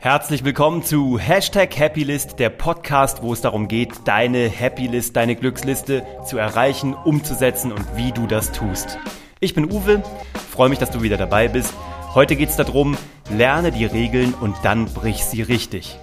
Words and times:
Herzlich 0.00 0.44
willkommen 0.44 0.84
zu 0.84 1.18
Hashtag 1.18 1.76
Happylist, 1.76 2.38
der 2.38 2.50
Podcast, 2.50 3.20
wo 3.20 3.32
es 3.32 3.40
darum 3.40 3.66
geht, 3.66 3.90
deine 4.04 4.48
Happylist, 4.48 5.16
deine 5.16 5.34
Glücksliste 5.34 6.06
zu 6.24 6.38
erreichen, 6.38 6.94
umzusetzen 6.94 7.72
und 7.72 7.84
wie 7.96 8.12
du 8.12 8.28
das 8.28 8.52
tust. 8.52 8.96
Ich 9.40 9.54
bin 9.54 9.72
Uwe, 9.72 10.04
freue 10.52 10.68
mich, 10.68 10.78
dass 10.78 10.92
du 10.92 11.02
wieder 11.02 11.16
dabei 11.16 11.48
bist. 11.48 11.74
Heute 12.14 12.36
geht 12.36 12.48
es 12.48 12.54
darum, 12.54 12.96
lerne 13.28 13.72
die 13.72 13.86
Regeln 13.86 14.34
und 14.34 14.54
dann 14.62 14.84
brich 14.84 15.24
sie 15.24 15.42
richtig. 15.42 15.98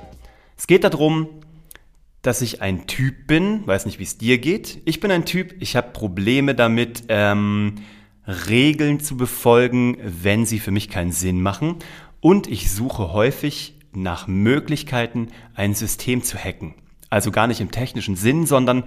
Es 0.58 0.68
geht 0.68 0.84
darum, 0.84 1.30
dass 2.22 2.42
ich 2.42 2.62
ein 2.62 2.88
Typ 2.88 3.28
bin, 3.28 3.66
weiß 3.66 3.86
nicht, 3.86 3.98
wie 4.00 4.04
es 4.04 4.18
dir 4.18 4.40
geht. 4.40 4.82
Ich 4.84 5.00
bin 5.00 5.10
ein 5.10 5.24
Typ, 5.24 5.56
ich 5.62 5.78
habe 5.78 5.92
Probleme 5.92 6.54
damit, 6.54 7.04
ähm, 7.08 7.76
Regeln 8.28 9.00
zu 9.00 9.16
befolgen, 9.16 9.96
wenn 10.04 10.46
sie 10.46 10.60
für 10.60 10.72
mich 10.72 10.90
keinen 10.90 11.14
Sinn 11.14 11.42
machen. 11.42 11.78
Und 12.20 12.48
ich 12.48 12.72
suche 12.72 13.14
häufig 13.14 13.75
nach 13.96 14.28
Möglichkeiten, 14.28 15.30
ein 15.54 15.74
System 15.74 16.24
zu 16.24 16.38
hacken. 16.38 16.76
Also 17.10 17.32
gar 17.32 17.48
nicht 17.48 17.62
im 17.62 17.72
technischen 17.72 18.16
Sinn, 18.16 18.46
sondern 18.46 18.84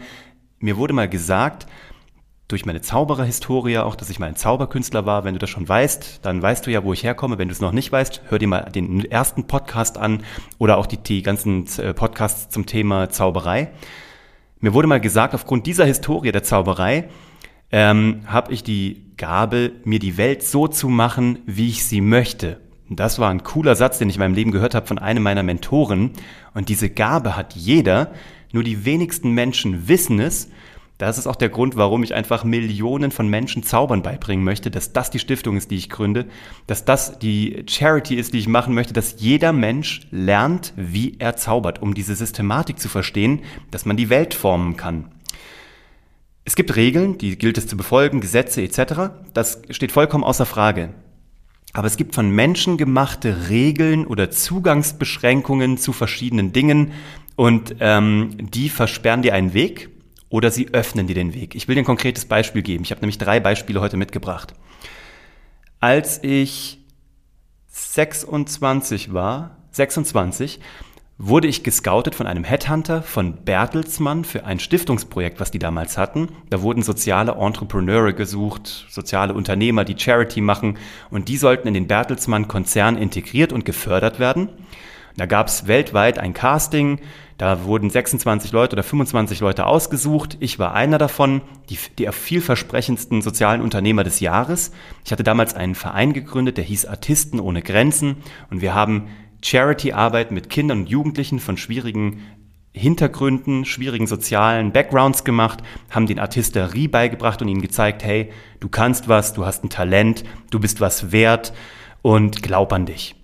mir 0.58 0.76
wurde 0.76 0.92
mal 0.92 1.08
gesagt, 1.08 1.66
durch 2.48 2.64
meine 2.64 2.80
Zaubererhistorie 2.80 3.78
auch, 3.78 3.94
dass 3.94 4.08
ich 4.08 4.18
mal 4.18 4.26
ein 4.26 4.36
Zauberkünstler 4.36 5.04
war. 5.04 5.22
Wenn 5.24 5.34
du 5.34 5.38
das 5.38 5.50
schon 5.50 5.68
weißt, 5.68 6.20
dann 6.22 6.40
weißt 6.40 6.66
du 6.66 6.70
ja, 6.70 6.82
wo 6.82 6.94
ich 6.94 7.04
herkomme. 7.04 7.36
Wenn 7.36 7.48
du 7.48 7.52
es 7.52 7.60
noch 7.60 7.72
nicht 7.72 7.92
weißt, 7.92 8.22
hör 8.28 8.38
dir 8.38 8.48
mal 8.48 8.62
den 8.72 9.04
ersten 9.04 9.46
Podcast 9.46 9.98
an 9.98 10.24
oder 10.56 10.78
auch 10.78 10.86
die, 10.86 10.96
die 10.96 11.22
ganzen 11.22 11.66
äh, 11.78 11.92
Podcasts 11.92 12.48
zum 12.48 12.64
Thema 12.64 13.10
Zauberei. 13.10 13.70
Mir 14.60 14.72
wurde 14.72 14.88
mal 14.88 15.00
gesagt, 15.00 15.34
aufgrund 15.34 15.66
dieser 15.66 15.84
Historie 15.84 16.32
der 16.32 16.42
Zauberei 16.42 17.10
ähm, 17.70 18.22
habe 18.26 18.52
ich 18.52 18.62
die 18.62 19.12
Gabe, 19.18 19.72
mir 19.84 19.98
die 19.98 20.16
Welt 20.16 20.42
so 20.42 20.68
zu 20.68 20.88
machen, 20.88 21.40
wie 21.44 21.68
ich 21.68 21.84
sie 21.84 22.00
möchte. 22.00 22.60
Das 22.90 23.18
war 23.18 23.30
ein 23.30 23.42
cooler 23.42 23.76
Satz, 23.76 23.98
den 23.98 24.08
ich 24.08 24.16
in 24.16 24.20
meinem 24.20 24.34
Leben 24.34 24.50
gehört 24.50 24.74
habe 24.74 24.86
von 24.86 24.98
einem 24.98 25.22
meiner 25.22 25.42
Mentoren. 25.42 26.12
Und 26.54 26.68
diese 26.68 26.88
Gabe 26.88 27.36
hat 27.36 27.54
jeder, 27.54 28.12
nur 28.52 28.62
die 28.62 28.84
wenigsten 28.84 29.32
Menschen 29.32 29.88
wissen 29.88 30.20
es. 30.20 30.48
Das 30.96 31.16
ist 31.16 31.28
auch 31.28 31.36
der 31.36 31.50
Grund, 31.50 31.76
warum 31.76 32.02
ich 32.02 32.14
einfach 32.14 32.42
Millionen 32.42 33.12
von 33.12 33.28
Menschen 33.28 33.62
Zaubern 33.62 34.02
beibringen 34.02 34.44
möchte, 34.44 34.70
dass 34.70 34.92
das 34.92 35.10
die 35.10 35.20
Stiftung 35.20 35.56
ist, 35.56 35.70
die 35.70 35.76
ich 35.76 35.90
gründe, 35.90 36.26
dass 36.66 36.84
das 36.84 37.20
die 37.20 37.64
Charity 37.68 38.16
ist, 38.16 38.32
die 38.32 38.38
ich 38.38 38.48
machen 38.48 38.74
möchte, 38.74 38.94
dass 38.94 39.16
jeder 39.18 39.52
Mensch 39.52 40.00
lernt, 40.10 40.72
wie 40.76 41.16
er 41.20 41.36
zaubert, 41.36 41.80
um 41.80 41.94
diese 41.94 42.16
Systematik 42.16 42.80
zu 42.80 42.88
verstehen, 42.88 43.42
dass 43.70 43.84
man 43.84 43.96
die 43.96 44.08
Welt 44.08 44.34
formen 44.34 44.76
kann. 44.76 45.12
Es 46.44 46.56
gibt 46.56 46.74
Regeln, 46.74 47.18
die 47.18 47.36
gilt 47.36 47.58
es 47.58 47.68
zu 47.68 47.76
befolgen, 47.76 48.20
Gesetze 48.20 48.62
etc. 48.62 49.12
Das 49.34 49.60
steht 49.70 49.92
vollkommen 49.92 50.24
außer 50.24 50.46
Frage. 50.46 50.94
Aber 51.78 51.86
es 51.86 51.96
gibt 51.96 52.16
von 52.16 52.28
Menschen 52.28 52.76
gemachte 52.76 53.50
Regeln 53.50 54.04
oder 54.04 54.32
Zugangsbeschränkungen 54.32 55.78
zu 55.78 55.92
verschiedenen 55.92 56.52
Dingen 56.52 56.90
und 57.36 57.76
ähm, 57.78 58.30
die 58.36 58.68
versperren 58.68 59.22
dir 59.22 59.32
einen 59.32 59.54
Weg 59.54 59.88
oder 60.28 60.50
sie 60.50 60.74
öffnen 60.74 61.06
dir 61.06 61.14
den 61.14 61.34
Weg. 61.34 61.54
Ich 61.54 61.68
will 61.68 61.76
dir 61.76 61.82
ein 61.82 61.84
konkretes 61.84 62.24
Beispiel 62.24 62.62
geben. 62.62 62.82
Ich 62.82 62.90
habe 62.90 63.00
nämlich 63.00 63.18
drei 63.18 63.38
Beispiele 63.38 63.80
heute 63.80 63.96
mitgebracht. 63.96 64.54
Als 65.78 66.20
ich 66.24 66.80
26 67.68 69.12
war, 69.12 69.58
26, 69.70 70.58
wurde 71.18 71.48
ich 71.48 71.64
gescoutet 71.64 72.14
von 72.14 72.28
einem 72.28 72.44
Headhunter 72.44 73.02
von 73.02 73.44
Bertelsmann 73.44 74.24
für 74.24 74.44
ein 74.44 74.60
Stiftungsprojekt, 74.60 75.40
was 75.40 75.50
die 75.50 75.58
damals 75.58 75.98
hatten. 75.98 76.28
Da 76.48 76.62
wurden 76.62 76.82
soziale 76.82 77.32
Entrepreneure 77.32 78.12
gesucht, 78.12 78.86
soziale 78.88 79.34
Unternehmer, 79.34 79.84
die 79.84 79.98
Charity 79.98 80.40
machen 80.40 80.78
und 81.10 81.28
die 81.28 81.36
sollten 81.36 81.66
in 81.66 81.74
den 81.74 81.88
Bertelsmann-Konzern 81.88 82.96
integriert 82.96 83.52
und 83.52 83.64
gefördert 83.64 84.20
werden. 84.20 84.48
Da 85.16 85.26
gab 85.26 85.48
es 85.48 85.66
weltweit 85.66 86.20
ein 86.20 86.32
Casting, 86.34 87.00
da 87.38 87.64
wurden 87.64 87.90
26 87.90 88.52
Leute 88.52 88.76
oder 88.76 88.84
25 88.84 89.40
Leute 89.40 89.66
ausgesucht. 89.66 90.36
Ich 90.38 90.60
war 90.60 90.74
einer 90.74 90.98
davon, 90.98 91.40
die, 91.70 91.78
die 91.98 92.06
vielversprechendsten 92.12 93.22
sozialen 93.22 93.60
Unternehmer 93.60 94.04
des 94.04 94.20
Jahres. 94.20 94.70
Ich 95.04 95.10
hatte 95.10 95.24
damals 95.24 95.54
einen 95.54 95.74
Verein 95.74 96.12
gegründet, 96.12 96.56
der 96.56 96.64
hieß 96.64 96.86
Artisten 96.86 97.40
ohne 97.40 97.62
Grenzen 97.62 98.18
und 98.50 98.60
wir 98.60 98.74
haben 98.74 99.08
Charity-Arbeit 99.42 100.30
mit 100.30 100.50
Kindern 100.50 100.80
und 100.80 100.88
Jugendlichen 100.88 101.38
von 101.38 101.56
schwierigen 101.56 102.20
Hintergründen, 102.72 103.64
schwierigen 103.64 104.06
sozialen 104.06 104.72
Backgrounds 104.72 105.24
gemacht, 105.24 105.62
haben 105.90 106.06
den 106.06 106.18
Artisterie 106.18 106.88
beigebracht 106.88 107.42
und 107.42 107.48
ihnen 107.48 107.62
gezeigt, 107.62 108.04
hey, 108.04 108.30
du 108.60 108.68
kannst 108.68 109.08
was, 109.08 109.32
du 109.32 109.44
hast 109.46 109.64
ein 109.64 109.70
Talent, 109.70 110.24
du 110.50 110.60
bist 110.60 110.80
was 110.80 111.10
wert 111.10 111.52
und 112.02 112.42
glaub 112.42 112.72
an 112.72 112.86
dich. 112.86 113.17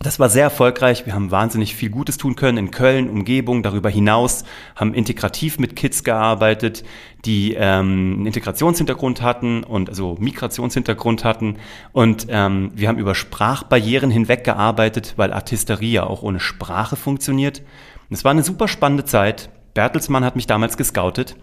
Das 0.00 0.20
war 0.20 0.28
sehr 0.28 0.44
erfolgreich. 0.44 1.06
Wir 1.06 1.14
haben 1.14 1.32
wahnsinnig 1.32 1.74
viel 1.74 1.90
Gutes 1.90 2.18
tun 2.18 2.36
können 2.36 2.56
in 2.56 2.70
Köln, 2.70 3.10
Umgebung, 3.10 3.64
darüber 3.64 3.90
hinaus, 3.90 4.44
haben 4.76 4.94
integrativ 4.94 5.58
mit 5.58 5.74
Kids 5.74 6.04
gearbeitet, 6.04 6.84
die 7.24 7.54
ähm, 7.54 8.14
einen 8.18 8.26
Integrationshintergrund 8.26 9.22
hatten 9.22 9.64
und 9.64 9.88
also 9.88 10.16
Migrationshintergrund 10.20 11.24
hatten. 11.24 11.56
Und 11.90 12.28
ähm, 12.30 12.70
wir 12.76 12.86
haben 12.86 12.98
über 12.98 13.16
Sprachbarrieren 13.16 14.12
hinweg 14.12 14.44
gearbeitet, 14.44 15.14
weil 15.16 15.32
Artisterie 15.32 15.90
ja 15.90 16.04
auch 16.04 16.22
ohne 16.22 16.38
Sprache 16.38 16.94
funktioniert. 16.94 17.62
Und 18.08 18.14
es 18.14 18.24
war 18.24 18.30
eine 18.30 18.44
super 18.44 18.68
spannende 18.68 19.04
Zeit. 19.04 19.50
Bertelsmann 19.74 20.24
hat 20.24 20.36
mich 20.36 20.46
damals 20.46 20.76
gescoutet, 20.76 21.34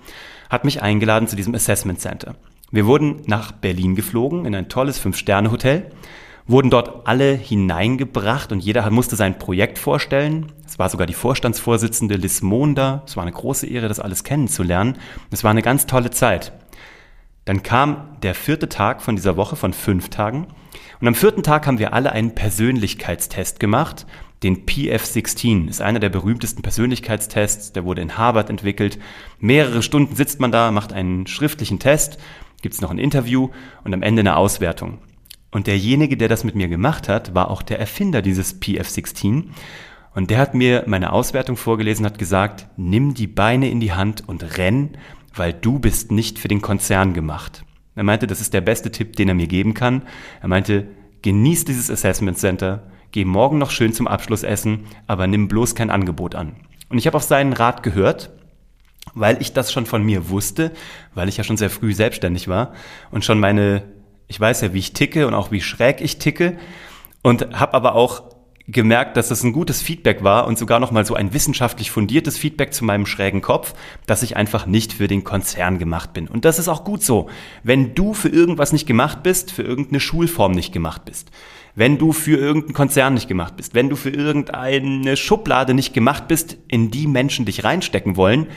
hat 0.50 0.64
mich 0.64 0.82
eingeladen 0.82 1.28
zu 1.28 1.36
diesem 1.36 1.56
Assessment 1.56 2.00
Center. 2.00 2.36
Wir 2.72 2.86
wurden 2.86 3.22
nach 3.26 3.52
Berlin 3.52 3.96
geflogen 3.96 4.46
in 4.46 4.56
ein 4.56 4.70
tolles 4.70 4.98
Fünf-Sterne-Hotel 4.98 5.92
wurden 6.48 6.70
dort 6.70 7.08
alle 7.08 7.34
hineingebracht 7.34 8.52
und 8.52 8.60
jeder 8.60 8.90
musste 8.92 9.16
sein 9.16 9.40
Projekt 9.40 9.80
vorstellen. 9.80 10.52
Es 10.66 10.78
war 10.78 10.90
sogar 10.90 11.08
die 11.08 11.14
Vorstandsvorsitzende 11.14 12.16
Liz 12.16 12.42
Monda. 12.42 13.04
Es 13.08 13.16
war 13.16 13.24
eine 13.24 13.32
große 13.32 13.68
Ehre, 13.68 13.88
das 13.88 14.00
alles 14.00 14.24
kennenzulernen. 14.24 14.98
Es 15.32 15.44
war 15.44 15.52
eine 15.52 15.64
ganz 15.64 15.88
tolle 15.88 16.12
Zeit. 16.12 16.54
Dann 17.46 17.64
kam 17.64 18.18
der 18.22 18.36
vierte 18.36 18.70
Tag 18.70 19.02
von 19.02 19.16
dieser 19.16 19.38
Woche 19.38 19.56
von 19.56 19.74
fünf 19.74 20.10
Tagen. 20.10 20.48
Und 21.00 21.08
am 21.08 21.16
vierten 21.16 21.44
Tag 21.44 21.68
haben 21.68 21.80
wir 21.80 21.94
alle 21.94 22.12
einen 22.12 22.36
Persönlichkeitstest 22.36 23.60
gemacht. 23.60 24.06
Den 24.44 24.66
PF16 24.66 25.70
ist 25.70 25.82
einer 25.82 26.00
der 26.00 26.10
berühmtesten 26.10 26.62
Persönlichkeitstests. 26.62 27.74
Der 27.74 27.86
wurde 27.86 28.02
in 28.02 28.18
Harvard 28.18 28.50
entwickelt. 28.50 29.00
Mehrere 29.40 29.82
Stunden 29.82 30.16
sitzt 30.16 30.40
man 30.40 30.52
da, 30.52 30.72
macht 30.72 30.94
einen 30.94 31.26
schriftlichen 31.26 31.80
Test, 31.80 32.18
gibt 32.62 32.76
es 32.76 32.82
noch 32.82 32.92
ein 32.92 33.00
Interview 33.00 33.50
und 33.84 33.94
am 33.94 34.04
Ende 34.04 34.22
eine 34.22 34.38
Auswertung. 34.38 35.00
Und 35.56 35.68
derjenige, 35.68 36.18
der 36.18 36.28
das 36.28 36.44
mit 36.44 36.56
mir 36.56 36.68
gemacht 36.68 37.08
hat, 37.08 37.34
war 37.34 37.50
auch 37.50 37.62
der 37.62 37.80
Erfinder 37.80 38.22
dieses 38.22 38.62
PF16. 38.62 39.46
Und 40.14 40.30
der 40.30 40.38
hat 40.38 40.54
mir 40.54 40.84
meine 40.86 41.14
Auswertung 41.14 41.56
vorgelesen, 41.56 42.06
hat 42.06 42.18
gesagt, 42.18 42.68
nimm 42.76 43.14
die 43.14 43.28
Beine 43.28 43.70
in 43.70 43.80
die 43.80 43.94
Hand 43.94 44.28
und 44.28 44.58
renn, 44.58 44.98
weil 45.34 45.54
du 45.54 45.80
bist 45.80 46.12
nicht 46.12 46.40
für 46.40 46.50
den 46.50 46.62
Konzern 46.62 47.14
gemacht. 47.14 47.64
Er 47.96 48.04
meinte, 48.04 48.28
das 48.28 48.42
ist 48.42 48.54
der 48.54 48.60
beste 48.60 48.92
Tipp, 48.92 49.16
den 49.16 49.30
er 49.30 49.34
mir 49.34 49.48
geben 49.48 49.74
kann. 49.74 50.02
Er 50.42 50.50
meinte, 50.50 50.88
genieß 51.22 51.64
dieses 51.64 51.90
Assessment 51.90 52.38
Center, 52.38 52.92
geh 53.12 53.24
morgen 53.24 53.58
noch 53.58 53.72
schön 53.72 53.94
zum 53.94 54.10
Abschluss 54.10 54.44
essen, 54.44 54.88
aber 55.08 55.26
nimm 55.26 55.48
bloß 55.48 55.74
kein 55.74 55.90
Angebot 55.90 56.36
an. 56.36 56.58
Und 56.90 56.98
ich 56.98 57.08
habe 57.08 57.16
auf 57.16 57.24
seinen 57.24 57.54
Rat 57.54 57.82
gehört, 57.82 58.30
weil 59.14 59.42
ich 59.42 59.54
das 59.54 59.72
schon 59.72 59.86
von 59.86 60.04
mir 60.04 60.28
wusste, 60.28 60.72
weil 61.14 61.30
ich 61.30 61.38
ja 61.38 61.46
schon 61.46 61.56
sehr 61.56 61.70
früh 61.70 61.94
selbstständig 61.94 62.50
war 62.50 62.74
und 63.10 63.24
schon 63.24 63.40
meine 63.40 63.95
ich 64.28 64.40
weiß 64.40 64.62
ja, 64.62 64.74
wie 64.74 64.80
ich 64.80 64.94
ticke 64.94 65.28
und 65.28 65.34
auch 65.34 65.52
wie 65.52 65.62
schräg 65.62 66.02
ich 66.02 66.18
ticke 66.18 66.58
und 67.22 67.59
habe 67.59 67.74
aber 67.74 67.96
auch 67.96 68.24
gemerkt, 68.68 69.16
dass 69.16 69.30
es 69.30 69.44
ein 69.44 69.53
gutes 69.53 69.81
Feedback 69.81 70.24
war 70.24 70.47
und 70.47 70.58
sogar 70.58 70.80
noch 70.80 70.91
mal 70.91 71.06
so 71.06 71.13
ein 71.13 71.34
wissenschaftlich 71.34 71.91
fundiertes 71.91 72.38
Feedback 72.38 72.74
zu 72.74 72.84
meinem 72.84 73.06
schrägen 73.06 73.41
Kopf, 73.41 73.75
dass 74.08 74.24
ich 74.24 74.38
einfach 74.38 74.66
nicht 74.66 74.94
für 74.94 75.08
den 75.08 75.24
Konzern 75.24 75.78
gemacht 75.78 76.14
bin. 76.14 76.28
Und 76.28 76.46
das 76.46 76.58
ist 76.58 76.68
auch 76.68 76.84
gut 76.84 77.03
so. 77.03 77.30
Wenn 77.64 77.94
du 77.94 78.14
für 78.14 78.30
irgendwas 78.30 78.74
nicht 78.74 78.88
gemacht 78.88 79.22
bist, 79.22 79.52
für 79.52 79.62
irgendeine 79.62 80.00
Schulform 80.00 80.53
nicht 80.53 80.74
gemacht 80.74 81.06
bist, 81.06 81.30
wenn 81.75 81.97
du 81.97 82.12
für 82.12 82.38
irgendeinen 82.38 82.74
Konzern 82.74 83.14
nicht 83.14 83.28
gemacht 83.28 83.56
bist, 83.56 83.75
wenn 83.75 83.90
du 83.90 83.96
für 83.96 84.09
irgendeine 84.09 85.16
Schublade 85.16 85.73
nicht 85.73 85.94
gemacht 85.94 86.28
bist, 86.28 86.58
in 86.67 86.90
die 86.90 87.05
Menschen 87.05 87.46
dich 87.46 87.64
reinstecken 87.64 88.16
wollen, 88.16 88.47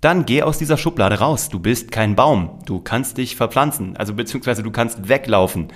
dann 0.00 0.26
geh 0.26 0.42
aus 0.42 0.58
dieser 0.58 0.76
Schublade 0.76 1.18
raus. 1.18 1.48
Du 1.48 1.58
bist 1.58 1.90
kein 1.90 2.14
Baum. 2.14 2.60
Du 2.66 2.80
kannst 2.80 3.18
dich 3.18 3.34
verpflanzen, 3.34 3.96
also 3.96 4.14
beziehungsweise 4.14 4.62
du 4.62 4.70
kannst 4.70 5.08
weglaufen. 5.08 5.68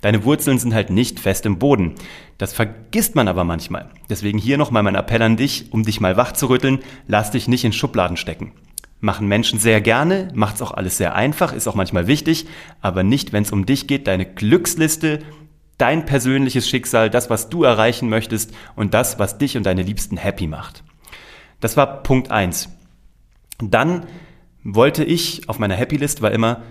Deine 0.00 0.24
Wurzeln 0.24 0.58
sind 0.58 0.74
halt 0.74 0.90
nicht 0.90 1.20
fest 1.20 1.46
im 1.46 1.58
Boden. 1.58 1.94
Das 2.38 2.52
vergisst 2.52 3.14
man 3.14 3.28
aber 3.28 3.44
manchmal. 3.44 3.88
Deswegen 4.10 4.38
hier 4.38 4.58
nochmal 4.58 4.82
mein 4.82 4.96
Appell 4.96 5.22
an 5.22 5.36
dich, 5.36 5.72
um 5.72 5.84
dich 5.84 6.00
mal 6.00 6.16
wach 6.16 6.32
zu 6.32 6.46
rütteln. 6.48 6.80
Lass 7.06 7.30
dich 7.30 7.46
nicht 7.46 7.64
in 7.64 7.72
Schubladen 7.72 8.16
stecken. 8.16 8.52
Machen 9.00 9.28
Menschen 9.28 9.60
sehr 9.60 9.80
gerne, 9.80 10.28
macht's 10.34 10.60
auch 10.60 10.72
alles 10.72 10.96
sehr 10.96 11.14
einfach, 11.14 11.52
ist 11.52 11.68
auch 11.68 11.76
manchmal 11.76 12.08
wichtig, 12.08 12.46
aber 12.80 13.04
nicht, 13.04 13.32
wenn 13.32 13.44
es 13.44 13.52
um 13.52 13.64
dich 13.64 13.86
geht, 13.86 14.08
deine 14.08 14.26
Glücksliste, 14.26 15.20
dein 15.78 16.04
persönliches 16.04 16.68
Schicksal, 16.68 17.08
das, 17.08 17.30
was 17.30 17.48
du 17.48 17.62
erreichen 17.62 18.08
möchtest 18.08 18.52
und 18.74 18.94
das, 18.94 19.20
was 19.20 19.38
dich 19.38 19.56
und 19.56 19.62
deine 19.62 19.82
Liebsten 19.82 20.16
happy 20.16 20.48
macht. 20.48 20.82
Das 21.60 21.76
war 21.76 22.02
Punkt 22.02 22.32
eins. 22.32 22.70
Dann 23.60 24.06
wollte 24.64 25.04
ich 25.04 25.48
auf 25.48 25.58
meiner 25.58 25.74
Happy 25.74 25.96
List 25.96 26.22
war 26.22 26.32
immer 26.32 26.62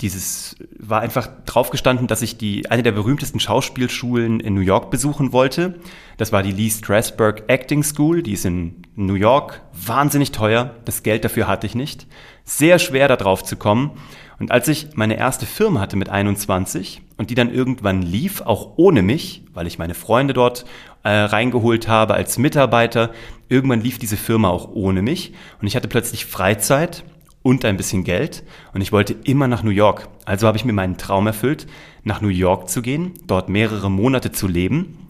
dieses 0.00 0.56
war 0.78 1.00
einfach 1.00 1.28
draufgestanden, 1.44 2.06
dass 2.06 2.22
ich 2.22 2.38
die 2.38 2.70
eine 2.70 2.84
der 2.84 2.92
berühmtesten 2.92 3.40
Schauspielschulen 3.40 4.38
in 4.38 4.54
New 4.54 4.60
York 4.60 4.90
besuchen 4.90 5.32
wollte. 5.32 5.80
Das 6.18 6.30
war 6.30 6.44
die 6.44 6.52
Lee 6.52 6.70
Strasberg 6.70 7.44
Acting 7.48 7.82
School, 7.82 8.22
die 8.22 8.34
ist 8.34 8.44
in 8.44 8.82
New 8.94 9.14
York, 9.14 9.62
wahnsinnig 9.72 10.30
teuer, 10.30 10.76
das 10.84 11.02
Geld 11.02 11.24
dafür 11.24 11.48
hatte 11.48 11.66
ich 11.66 11.74
nicht. 11.74 12.06
Sehr 12.44 12.78
schwer 12.78 13.08
da 13.08 13.16
drauf 13.16 13.42
zu 13.42 13.56
kommen. 13.56 13.90
Und 14.38 14.52
als 14.52 14.68
ich 14.68 14.90
meine 14.94 15.16
erste 15.16 15.46
Firma 15.46 15.80
hatte 15.80 15.96
mit 15.96 16.10
21 16.10 17.02
und 17.16 17.30
die 17.30 17.34
dann 17.34 17.52
irgendwann 17.52 18.02
lief, 18.02 18.40
auch 18.40 18.74
ohne 18.76 19.02
mich, 19.02 19.42
weil 19.52 19.66
ich 19.66 19.80
meine 19.80 19.94
Freunde 19.94 20.32
dort 20.32 20.64
äh, 21.02 21.10
reingeholt 21.10 21.88
habe 21.88 22.14
als 22.14 22.38
Mitarbeiter, 22.38 23.10
irgendwann 23.48 23.80
lief 23.80 23.98
diese 23.98 24.16
Firma 24.16 24.48
auch 24.48 24.68
ohne 24.72 25.02
mich 25.02 25.32
und 25.60 25.66
ich 25.66 25.76
hatte 25.76 25.88
plötzlich 25.88 26.26
Freizeit 26.26 27.04
und 27.42 27.64
ein 27.64 27.76
bisschen 27.76 28.04
Geld 28.04 28.44
und 28.74 28.80
ich 28.80 28.92
wollte 28.92 29.14
immer 29.24 29.48
nach 29.48 29.62
New 29.62 29.70
York. 29.70 30.08
Also 30.24 30.46
habe 30.46 30.58
ich 30.58 30.64
mir 30.64 30.72
meinen 30.72 30.98
Traum 30.98 31.26
erfüllt, 31.26 31.66
nach 32.04 32.20
New 32.20 32.28
York 32.28 32.68
zu 32.68 32.82
gehen, 32.82 33.14
dort 33.26 33.48
mehrere 33.48 33.90
Monate 33.90 34.32
zu 34.32 34.48
leben 34.48 35.08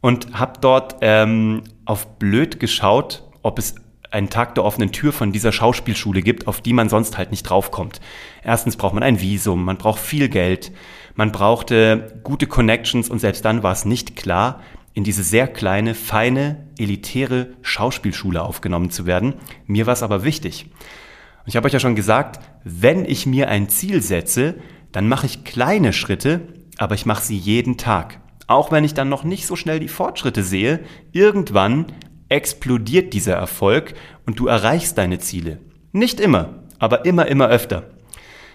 und 0.00 0.38
habe 0.38 0.60
dort 0.60 0.96
ähm, 1.00 1.62
auf 1.84 2.18
blöd 2.18 2.60
geschaut, 2.60 3.24
ob 3.42 3.58
es 3.58 3.74
einen 4.10 4.30
Tag 4.30 4.54
der 4.56 4.64
offenen 4.64 4.92
Tür 4.92 5.12
von 5.12 5.32
dieser 5.32 5.52
Schauspielschule 5.52 6.22
gibt, 6.22 6.48
auf 6.48 6.60
die 6.60 6.72
man 6.72 6.88
sonst 6.88 7.16
halt 7.16 7.30
nicht 7.30 7.44
draufkommt. 7.44 8.00
Erstens 8.42 8.76
braucht 8.76 8.94
man 8.94 9.02
ein 9.02 9.20
Visum, 9.20 9.64
man 9.64 9.76
braucht 9.76 10.00
viel 10.00 10.28
Geld, 10.28 10.72
man 11.14 11.32
brauchte 11.32 12.20
gute 12.22 12.46
Connections 12.46 13.08
und 13.08 13.20
selbst 13.20 13.44
dann 13.44 13.62
war 13.62 13.72
es 13.72 13.84
nicht 13.84 14.16
klar, 14.16 14.60
in 14.92 15.04
diese 15.04 15.22
sehr 15.22 15.46
kleine, 15.46 15.94
feine, 15.94 16.68
elitäre 16.78 17.48
Schauspielschule 17.62 18.42
aufgenommen 18.42 18.90
zu 18.90 19.06
werden. 19.06 19.34
Mir 19.66 19.86
war 19.86 19.92
es 19.92 20.02
aber 20.02 20.24
wichtig. 20.24 20.66
Und 20.66 21.48
ich 21.48 21.56
habe 21.56 21.66
euch 21.66 21.72
ja 21.72 21.80
schon 21.80 21.94
gesagt, 21.94 22.40
wenn 22.64 23.04
ich 23.04 23.26
mir 23.26 23.48
ein 23.48 23.68
Ziel 23.68 24.02
setze, 24.02 24.56
dann 24.92 25.08
mache 25.08 25.26
ich 25.26 25.44
kleine 25.44 25.92
Schritte, 25.92 26.48
aber 26.78 26.94
ich 26.94 27.06
mache 27.06 27.24
sie 27.24 27.36
jeden 27.36 27.76
Tag. 27.76 28.20
Auch 28.46 28.72
wenn 28.72 28.84
ich 28.84 28.94
dann 28.94 29.08
noch 29.08 29.22
nicht 29.22 29.46
so 29.46 29.54
schnell 29.54 29.78
die 29.78 29.88
Fortschritte 29.88 30.42
sehe, 30.42 30.80
irgendwann 31.12 31.86
explodiert 32.28 33.12
dieser 33.12 33.34
Erfolg 33.34 33.94
und 34.26 34.40
du 34.40 34.48
erreichst 34.48 34.98
deine 34.98 35.18
Ziele. 35.18 35.60
Nicht 35.92 36.20
immer, 36.20 36.64
aber 36.78 37.04
immer, 37.04 37.26
immer 37.26 37.48
öfter. 37.48 37.90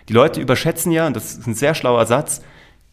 Die 0.10 0.14
Leute 0.14 0.42
überschätzen 0.42 0.92
ja, 0.92 1.08
und 1.08 1.16
das 1.16 1.38
ist 1.38 1.48
ein 1.48 1.56
sehr 1.56 1.76
schlauer 1.76 2.06
Satz, 2.06 2.42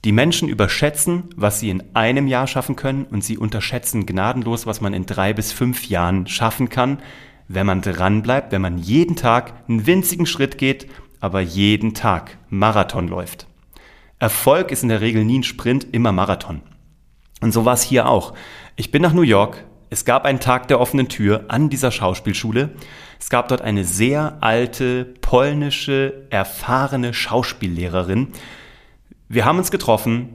die 0.04 0.12
Menschen 0.12 0.48
überschätzen, 0.48 1.30
was 1.36 1.60
sie 1.60 1.70
in 1.70 1.94
einem 1.94 2.26
Jahr 2.26 2.46
schaffen 2.46 2.76
können 2.76 3.04
und 3.04 3.22
sie 3.22 3.38
unterschätzen 3.38 4.04
gnadenlos, 4.04 4.66
was 4.66 4.80
man 4.80 4.94
in 4.94 5.06
drei 5.06 5.32
bis 5.32 5.52
fünf 5.52 5.88
Jahren 5.88 6.26
schaffen 6.26 6.68
kann, 6.68 6.98
wenn 7.48 7.66
man 7.66 7.82
dranbleibt, 7.82 8.50
wenn 8.50 8.62
man 8.62 8.78
jeden 8.78 9.14
Tag 9.14 9.52
einen 9.68 9.86
winzigen 9.86 10.26
Schritt 10.26 10.58
geht, 10.58 10.88
aber 11.20 11.40
jeden 11.40 11.94
Tag 11.94 12.38
Marathon 12.48 13.06
läuft. 13.06 13.46
Erfolg 14.18 14.72
ist 14.72 14.82
in 14.82 14.88
der 14.88 15.00
Regel 15.00 15.24
nie 15.24 15.40
ein 15.40 15.44
Sprint, 15.44 15.86
immer 15.92 16.12
Marathon. 16.12 16.62
Und 17.40 17.52
so 17.52 17.64
war 17.64 17.74
es 17.74 17.82
hier 17.82 18.08
auch. 18.08 18.34
Ich 18.76 18.90
bin 18.90 19.02
nach 19.02 19.12
New 19.12 19.22
York, 19.22 19.64
es 19.90 20.04
gab 20.04 20.24
einen 20.24 20.40
Tag 20.40 20.68
der 20.68 20.80
offenen 20.80 21.08
Tür 21.08 21.44
an 21.48 21.68
dieser 21.68 21.90
Schauspielschule. 21.90 22.70
Es 23.20 23.28
gab 23.30 23.48
dort 23.48 23.60
eine 23.60 23.84
sehr 23.84 24.38
alte, 24.40 25.04
polnische, 25.20 26.26
erfahrene 26.30 27.12
Schauspiellehrerin. 27.12 28.28
Wir 29.32 29.46
haben 29.46 29.56
uns 29.56 29.70
getroffen 29.70 30.28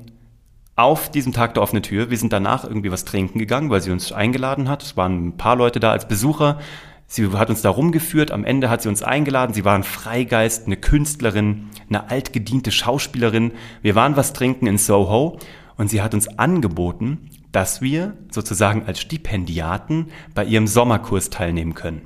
auf 0.75 1.11
diesem 1.11 1.31
Tag 1.31 1.53
der 1.53 1.61
offenen 1.61 1.83
Tür. 1.83 2.09
Wir 2.09 2.17
sind 2.17 2.33
danach 2.33 2.63
irgendwie 2.63 2.91
was 2.91 3.05
trinken 3.05 3.37
gegangen, 3.37 3.69
weil 3.69 3.79
sie 3.79 3.91
uns 3.91 4.11
eingeladen 4.11 4.69
hat. 4.69 4.81
Es 4.81 4.97
waren 4.97 5.27
ein 5.27 5.37
paar 5.37 5.55
Leute 5.55 5.79
da 5.79 5.91
als 5.91 6.07
Besucher. 6.07 6.57
Sie 7.05 7.31
hat 7.33 7.51
uns 7.51 7.61
da 7.61 7.69
rumgeführt. 7.69 8.31
Am 8.31 8.43
Ende 8.43 8.71
hat 8.71 8.81
sie 8.81 8.89
uns 8.89 9.03
eingeladen. 9.03 9.53
Sie 9.53 9.63
war 9.65 9.75
ein 9.75 9.83
Freigeist, 9.83 10.65
eine 10.65 10.77
Künstlerin, 10.77 11.69
eine 11.89 12.09
altgediente 12.09 12.71
Schauspielerin. 12.71 13.51
Wir 13.83 13.93
waren 13.93 14.15
was 14.15 14.33
trinken 14.33 14.65
in 14.65 14.79
Soho 14.79 15.37
und 15.75 15.91
sie 15.91 16.01
hat 16.01 16.15
uns 16.15 16.27
angeboten, 16.39 17.29
dass 17.51 17.83
wir 17.83 18.17
sozusagen 18.31 18.87
als 18.87 18.99
Stipendiaten 18.99 20.07
bei 20.33 20.43
ihrem 20.43 20.65
Sommerkurs 20.65 21.29
teilnehmen 21.29 21.75
können. 21.75 22.01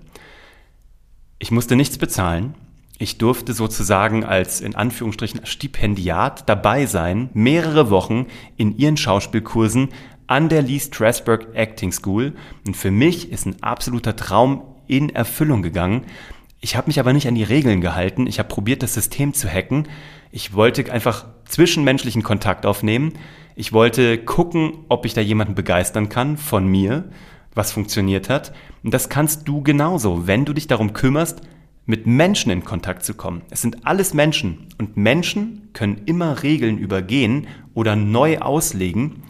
Ich 1.39 1.51
musste 1.51 1.77
nichts 1.77 1.97
bezahlen. 1.97 2.53
Ich 3.01 3.17
durfte 3.17 3.53
sozusagen 3.53 4.23
als 4.23 4.61
in 4.61 4.75
Anführungsstrichen 4.75 5.43
Stipendiat 5.47 6.47
dabei 6.47 6.85
sein, 6.85 7.31
mehrere 7.33 7.89
Wochen 7.89 8.27
in 8.57 8.77
ihren 8.77 8.95
Schauspielkursen 8.95 9.89
an 10.27 10.49
der 10.49 10.61
Lee 10.61 10.79
Strasberg 10.79 11.47
Acting 11.55 11.91
School. 11.91 12.33
Und 12.67 12.77
für 12.77 12.91
mich 12.91 13.31
ist 13.31 13.47
ein 13.47 13.63
absoluter 13.63 14.15
Traum 14.15 14.61
in 14.85 15.09
Erfüllung 15.09 15.63
gegangen. 15.63 16.03
Ich 16.59 16.75
habe 16.75 16.89
mich 16.89 16.99
aber 16.99 17.11
nicht 17.11 17.27
an 17.27 17.33
die 17.33 17.43
Regeln 17.43 17.81
gehalten. 17.81 18.27
Ich 18.27 18.37
habe 18.37 18.49
probiert, 18.49 18.83
das 18.83 18.93
System 18.93 19.33
zu 19.33 19.49
hacken. 19.49 19.87
Ich 20.29 20.53
wollte 20.53 20.93
einfach 20.93 21.25
zwischenmenschlichen 21.45 22.21
Kontakt 22.21 22.67
aufnehmen. 22.67 23.13
Ich 23.55 23.73
wollte 23.73 24.19
gucken, 24.19 24.85
ob 24.89 25.07
ich 25.07 25.15
da 25.15 25.21
jemanden 25.21 25.55
begeistern 25.55 26.07
kann 26.07 26.37
von 26.37 26.67
mir, 26.67 27.09
was 27.55 27.71
funktioniert 27.71 28.29
hat. 28.29 28.53
Und 28.83 28.93
das 28.93 29.09
kannst 29.09 29.47
du 29.47 29.63
genauso, 29.63 30.27
wenn 30.27 30.45
du 30.45 30.53
dich 30.53 30.67
darum 30.67 30.93
kümmerst, 30.93 31.41
mit 31.91 32.07
Menschen 32.07 32.53
in 32.53 32.63
Kontakt 32.63 33.03
zu 33.03 33.13
kommen. 33.13 33.41
Es 33.49 33.61
sind 33.61 33.85
alles 33.85 34.13
Menschen 34.13 34.69
und 34.77 34.95
Menschen 34.95 35.71
können 35.73 36.03
immer 36.05 36.41
Regeln 36.41 36.77
übergehen 36.77 37.47
oder 37.73 37.97
neu 37.97 38.37
auslegen, 38.39 39.23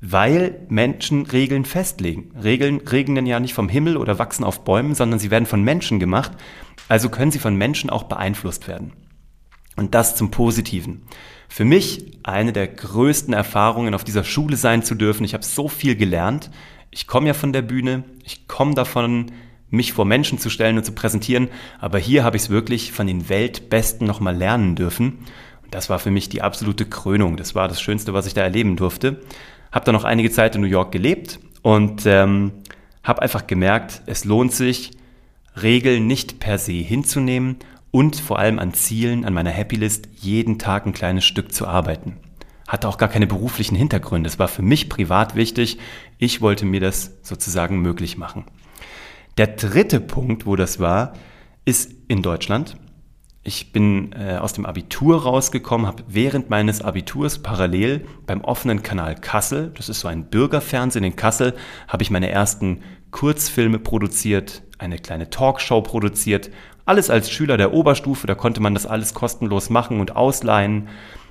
weil 0.00 0.66
Menschen 0.68 1.26
Regeln 1.26 1.64
festlegen. 1.64 2.32
Regeln 2.42 2.78
regnen 2.78 3.24
ja 3.24 3.38
nicht 3.38 3.54
vom 3.54 3.68
Himmel 3.68 3.98
oder 3.98 4.18
wachsen 4.18 4.42
auf 4.42 4.64
Bäumen, 4.64 4.96
sondern 4.96 5.20
sie 5.20 5.30
werden 5.30 5.46
von 5.46 5.62
Menschen 5.62 6.00
gemacht, 6.00 6.32
also 6.88 7.08
können 7.08 7.30
sie 7.30 7.38
von 7.38 7.54
Menschen 7.54 7.88
auch 7.88 8.02
beeinflusst 8.02 8.66
werden. 8.66 8.92
Und 9.76 9.94
das 9.94 10.16
zum 10.16 10.32
Positiven. 10.32 11.02
Für 11.48 11.64
mich 11.64 12.18
eine 12.24 12.52
der 12.52 12.66
größten 12.66 13.32
Erfahrungen, 13.32 13.94
auf 13.94 14.02
dieser 14.02 14.24
Schule 14.24 14.56
sein 14.56 14.82
zu 14.82 14.96
dürfen. 14.96 15.22
Ich 15.22 15.34
habe 15.34 15.44
so 15.44 15.68
viel 15.68 15.94
gelernt. 15.94 16.50
Ich 16.90 17.06
komme 17.06 17.28
ja 17.28 17.34
von 17.34 17.52
der 17.52 17.62
Bühne, 17.62 18.02
ich 18.24 18.48
komme 18.48 18.74
davon, 18.74 19.30
mich 19.70 19.92
vor 19.92 20.04
Menschen 20.04 20.38
zu 20.38 20.50
stellen 20.50 20.76
und 20.76 20.84
zu 20.84 20.92
präsentieren, 20.92 21.48
aber 21.78 21.98
hier 21.98 22.24
habe 22.24 22.36
ich 22.36 22.44
es 22.44 22.50
wirklich 22.50 22.92
von 22.92 23.06
den 23.06 23.28
Weltbesten 23.28 24.06
nochmal 24.06 24.36
lernen 24.36 24.76
dürfen. 24.76 25.18
Und 25.62 25.74
das 25.74 25.88
war 25.88 25.98
für 25.98 26.10
mich 26.10 26.28
die 26.28 26.42
absolute 26.42 26.86
Krönung. 26.86 27.36
Das 27.36 27.54
war 27.54 27.68
das 27.68 27.80
Schönste, 27.80 28.12
was 28.12 28.26
ich 28.26 28.34
da 28.34 28.42
erleben 28.42 28.76
durfte. 28.76 29.20
Habe 29.72 29.84
dann 29.84 29.94
noch 29.94 30.04
einige 30.04 30.30
Zeit 30.30 30.54
in 30.56 30.60
New 30.60 30.66
York 30.66 30.90
gelebt 30.92 31.38
und 31.62 32.04
ähm, 32.06 32.52
habe 33.04 33.22
einfach 33.22 33.46
gemerkt, 33.46 34.02
es 34.06 34.24
lohnt 34.24 34.52
sich, 34.52 34.90
Regeln 35.60 36.06
nicht 36.06 36.40
per 36.40 36.58
se 36.58 36.72
hinzunehmen 36.72 37.56
und 37.90 38.16
vor 38.16 38.38
allem 38.38 38.58
an 38.58 38.74
Zielen, 38.74 39.24
an 39.24 39.34
meiner 39.34 39.50
Happy 39.50 39.76
List 39.76 40.08
jeden 40.16 40.58
Tag 40.58 40.86
ein 40.86 40.92
kleines 40.92 41.24
Stück 41.24 41.52
zu 41.52 41.66
arbeiten. 41.66 42.16
Hatte 42.68 42.88
auch 42.88 42.98
gar 42.98 43.08
keine 43.08 43.26
beruflichen 43.26 43.74
Hintergründe. 43.74 44.28
Es 44.28 44.38
war 44.38 44.46
für 44.46 44.62
mich 44.62 44.88
privat 44.88 45.34
wichtig. 45.34 45.78
Ich 46.18 46.40
wollte 46.40 46.64
mir 46.66 46.80
das 46.80 47.16
sozusagen 47.22 47.80
möglich 47.80 48.16
machen. 48.16 48.44
Der 49.40 49.46
dritte 49.46 50.00
Punkt, 50.00 50.44
wo 50.44 50.54
das 50.54 50.80
war, 50.80 51.14
ist 51.64 51.94
in 52.08 52.20
Deutschland. 52.20 52.76
Ich 53.42 53.72
bin 53.72 54.12
äh, 54.12 54.36
aus 54.36 54.52
dem 54.52 54.66
Abitur 54.66 55.22
rausgekommen, 55.22 55.86
habe 55.86 56.02
während 56.08 56.50
meines 56.50 56.82
Abiturs 56.82 57.38
parallel 57.38 58.04
beim 58.26 58.42
offenen 58.42 58.82
Kanal 58.82 59.14
Kassel, 59.14 59.72
das 59.74 59.88
ist 59.88 60.00
so 60.00 60.08
ein 60.08 60.28
Bürgerfernsehen 60.28 61.06
in 61.06 61.16
Kassel, 61.16 61.54
habe 61.88 62.02
ich 62.02 62.10
meine 62.10 62.28
ersten 62.28 62.82
Kurzfilme 63.12 63.78
produziert, 63.78 64.60
eine 64.76 64.98
kleine 64.98 65.30
Talkshow 65.30 65.80
produziert 65.80 66.50
alles 66.84 67.08
als 67.08 67.30
Schüler 67.30 67.56
der 67.56 67.72
Oberstufe, 67.72 68.26
da 68.26 68.34
konnte 68.34 68.60
man 68.60 68.74
das 68.74 68.84
alles 68.84 69.14
kostenlos 69.14 69.70
machen 69.70 70.00
und 70.00 70.16
ausleihen. 70.16 70.88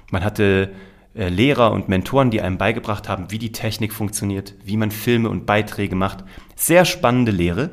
Man 0.09 0.23
hatte 0.23 0.71
äh, 1.13 1.29
Lehrer 1.29 1.73
und 1.73 1.89
Mentoren, 1.89 2.31
die 2.31 2.41
einem 2.41 2.57
beigebracht 2.57 3.07
haben, 3.07 3.29
wie 3.29 3.37
die 3.37 3.51
Technik 3.51 3.93
funktioniert, 3.93 4.55
wie 4.63 4.77
man 4.77 4.89
Filme 4.89 5.29
und 5.29 5.45
Beiträge 5.45 5.95
macht. 5.95 6.23
Sehr 6.55 6.85
spannende 6.85 7.31
Lehre. 7.31 7.69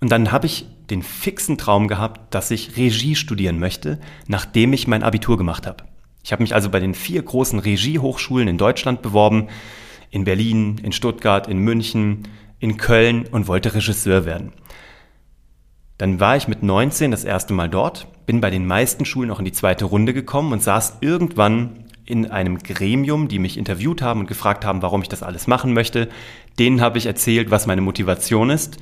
Und 0.00 0.10
dann 0.10 0.30
habe 0.30 0.46
ich 0.46 0.66
den 0.90 1.02
fixen 1.02 1.58
Traum 1.58 1.88
gehabt, 1.88 2.34
dass 2.34 2.50
ich 2.50 2.76
Regie 2.76 3.16
studieren 3.16 3.58
möchte, 3.58 3.98
nachdem 4.26 4.72
ich 4.72 4.86
mein 4.86 5.02
Abitur 5.02 5.36
gemacht 5.36 5.66
habe. 5.66 5.84
Ich 6.22 6.32
habe 6.32 6.42
mich 6.42 6.54
also 6.54 6.70
bei 6.70 6.80
den 6.80 6.94
vier 6.94 7.22
großen 7.22 7.58
Regiehochschulen 7.58 8.48
in 8.48 8.58
Deutschland 8.58 9.02
beworben, 9.02 9.48
in 10.10 10.24
Berlin, 10.24 10.78
in 10.82 10.92
Stuttgart, 10.92 11.46
in 11.46 11.58
München, 11.58 12.28
in 12.58 12.76
Köln 12.76 13.26
und 13.26 13.48
wollte 13.48 13.74
Regisseur 13.74 14.24
werden. 14.24 14.52
Dann 15.96 16.20
war 16.20 16.36
ich 16.36 16.48
mit 16.48 16.62
19 16.62 17.10
das 17.10 17.24
erste 17.24 17.52
Mal 17.52 17.68
dort, 17.68 18.06
bin 18.24 18.40
bei 18.40 18.50
den 18.50 18.66
meisten 18.66 19.04
Schulen 19.04 19.30
auch 19.30 19.40
in 19.40 19.44
die 19.44 19.52
zweite 19.52 19.84
Runde 19.84 20.14
gekommen 20.14 20.52
und 20.52 20.62
saß 20.62 20.98
irgendwann 21.00 21.84
in 22.04 22.30
einem 22.30 22.58
Gremium, 22.58 23.28
die 23.28 23.38
mich 23.38 23.58
interviewt 23.58 24.00
haben 24.00 24.20
und 24.20 24.26
gefragt 24.26 24.64
haben, 24.64 24.80
warum 24.80 25.02
ich 25.02 25.08
das 25.08 25.22
alles 25.22 25.46
machen 25.46 25.74
möchte. 25.74 26.08
Denen 26.58 26.80
habe 26.80 26.98
ich 26.98 27.06
erzählt, 27.06 27.50
was 27.50 27.66
meine 27.66 27.80
Motivation 27.80 28.48
ist. 28.48 28.78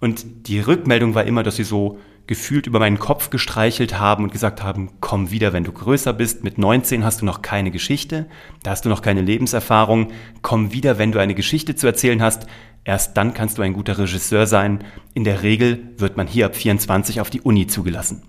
Und 0.00 0.48
die 0.48 0.60
Rückmeldung 0.60 1.14
war 1.14 1.24
immer, 1.24 1.42
dass 1.42 1.56
sie 1.56 1.64
so 1.64 1.98
gefühlt 2.28 2.66
über 2.66 2.78
meinen 2.78 2.98
Kopf 2.98 3.30
gestreichelt 3.30 3.98
haben 3.98 4.24
und 4.24 4.32
gesagt 4.32 4.62
haben, 4.62 4.90
komm 5.00 5.30
wieder, 5.30 5.52
wenn 5.52 5.64
du 5.64 5.72
größer 5.72 6.12
bist. 6.12 6.44
Mit 6.44 6.58
19 6.58 7.04
hast 7.04 7.22
du 7.22 7.24
noch 7.24 7.42
keine 7.42 7.70
Geschichte, 7.70 8.26
da 8.62 8.70
hast 8.70 8.84
du 8.84 8.90
noch 8.90 9.02
keine 9.02 9.22
Lebenserfahrung. 9.22 10.12
Komm 10.42 10.72
wieder, 10.72 10.98
wenn 10.98 11.10
du 11.10 11.18
eine 11.18 11.34
Geschichte 11.34 11.74
zu 11.74 11.86
erzählen 11.86 12.22
hast. 12.22 12.46
Erst 12.84 13.16
dann 13.16 13.34
kannst 13.34 13.58
du 13.58 13.62
ein 13.62 13.72
guter 13.72 13.98
Regisseur 13.98 14.46
sein. 14.46 14.84
In 15.14 15.24
der 15.24 15.42
Regel 15.42 15.94
wird 15.96 16.16
man 16.16 16.26
hier 16.26 16.46
ab 16.46 16.54
24 16.54 17.20
auf 17.20 17.30
die 17.30 17.40
Uni 17.40 17.66
zugelassen. 17.66 18.22